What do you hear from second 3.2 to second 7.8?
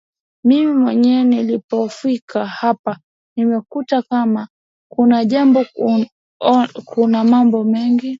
nimekuta kama kuna jambo kuna mambo